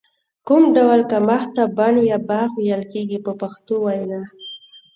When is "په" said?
3.25-3.31